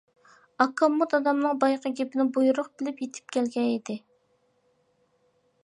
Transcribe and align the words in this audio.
ئاكاممۇ 0.63 1.07
دادامنىڭ 1.11 1.59
بايامقى 1.63 1.91
گېپىنى 1.99 2.25
بۇيرۇق 2.37 2.71
بىلىپ، 2.81 3.05
يېتىپ 3.05 3.37
كەلگەن 3.37 3.69
ئىدى. 3.75 3.99